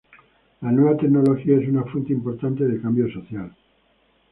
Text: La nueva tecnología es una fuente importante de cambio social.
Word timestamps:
La 0.61 0.71
nueva 0.71 0.97
tecnología 0.97 1.59
es 1.59 1.69
una 1.69 1.83
fuente 1.83 2.11
importante 2.11 2.63
de 2.67 2.81
cambio 2.81 3.07
social. 3.13 3.53